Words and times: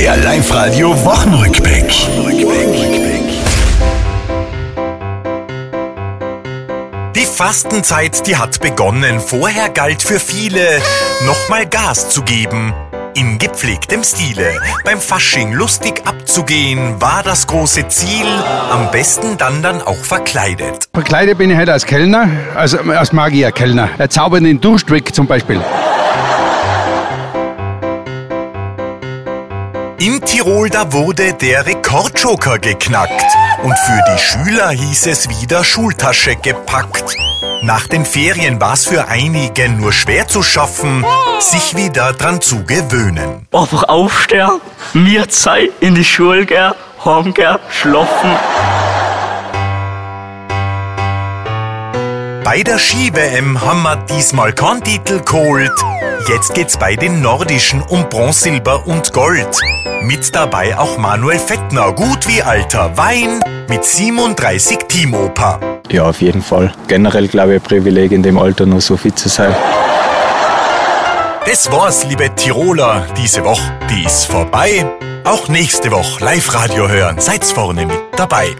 Der 0.00 0.16
Live-Radio 0.16 0.92
Wochenrückblick. 1.04 1.92
Die 7.14 7.26
Fastenzeit, 7.26 8.26
die 8.26 8.34
hat 8.34 8.60
begonnen. 8.60 9.20
Vorher 9.20 9.68
galt 9.68 10.02
für 10.02 10.18
viele, 10.18 10.80
nochmal 11.26 11.66
Gas 11.66 12.08
zu 12.08 12.22
geben. 12.22 12.72
In 13.14 13.36
gepflegtem 13.36 14.02
Stile. 14.02 14.58
Beim 14.86 15.02
Fasching 15.02 15.52
lustig 15.52 16.00
abzugehen, 16.06 16.98
war 17.02 17.22
das 17.22 17.46
große 17.46 17.88
Ziel. 17.88 18.24
Am 18.70 18.90
besten 18.90 19.36
dann 19.36 19.62
dann 19.62 19.82
auch 19.82 20.02
verkleidet. 20.02 20.88
Verkleidet 20.94 21.36
bin 21.36 21.50
ich 21.50 21.58
heute 21.58 21.74
als 21.74 21.84
Kellner, 21.84 22.26
also 22.54 22.78
als 22.78 23.12
Magier-Kellner. 23.12 23.90
Der 23.98 24.08
zaubernden 24.08 24.62
Duschtrick 24.62 25.14
zum 25.14 25.26
Beispiel. 25.26 25.60
In 30.00 30.18
Tirol, 30.22 30.70
da 30.70 30.90
wurde 30.94 31.34
der 31.34 31.66
Rekordjoker 31.66 32.58
geknackt. 32.58 33.26
Und 33.62 33.78
für 33.80 34.02
die 34.10 34.18
Schüler 34.18 34.70
hieß 34.70 35.06
es 35.08 35.28
wieder 35.28 35.62
Schultasche 35.62 36.36
gepackt. 36.36 37.04
Nach 37.60 37.86
den 37.86 38.06
Ferien 38.06 38.58
war's 38.58 38.86
für 38.86 39.08
einige 39.08 39.68
nur 39.68 39.92
schwer 39.92 40.26
zu 40.26 40.42
schaffen, 40.42 41.04
sich 41.38 41.76
wieder 41.76 42.14
dran 42.14 42.40
zu 42.40 42.64
gewöhnen. 42.64 43.46
Einfach 43.52 43.82
aufstehen, 43.90 44.62
mir 44.94 45.28
Zeit 45.28 45.70
in 45.80 45.94
die 45.94 46.04
Schule 46.04 46.46
gehen, 46.46 46.72
heimgehen, 47.04 47.58
schlafen. 47.68 48.38
Bei 52.44 52.62
der 52.62 52.78
Ski-WM 52.78 53.60
haben 53.60 53.82
wir 53.82 53.96
diesmal 53.96 54.52
keinen 54.52 54.82
Titel 54.82 55.20
geholt. 55.20 55.72
Jetzt 56.28 56.54
geht's 56.54 56.76
bei 56.76 56.96
den 56.96 57.20
Nordischen 57.20 57.82
um 57.82 58.08
Bronze, 58.08 58.40
Silber 58.44 58.86
und 58.86 59.12
Gold. 59.12 59.60
Mit 60.02 60.34
dabei 60.34 60.76
auch 60.78 60.96
Manuel 60.96 61.38
Fettner, 61.38 61.92
gut 61.92 62.26
wie 62.26 62.42
alter 62.42 62.96
Wein, 62.96 63.40
mit 63.68 63.84
37 63.84 64.78
Teamoper. 64.88 65.60
Ja, 65.90 66.04
auf 66.04 66.22
jeden 66.22 66.42
Fall. 66.42 66.72
Generell 66.88 67.28
glaube 67.28 67.54
ich 67.56 67.60
ein 67.60 67.64
Privileg 67.64 68.12
in 68.12 68.22
dem 68.22 68.38
Alter 68.38 68.64
noch 68.64 68.80
so 68.80 68.96
fit 68.96 69.18
zu 69.18 69.28
sein. 69.28 69.54
Das 71.44 71.70
war's, 71.70 72.06
liebe 72.06 72.34
Tiroler, 72.34 73.06
diese 73.16 73.44
Woche, 73.44 73.78
die 73.90 74.04
ist 74.04 74.24
vorbei. 74.26 74.86
Auch 75.24 75.48
nächste 75.48 75.90
Woche 75.90 76.24
Live-Radio 76.24 76.88
hören, 76.88 77.20
seid's 77.20 77.52
vorne 77.52 77.86
mit 77.86 77.98
dabei. 78.16 78.56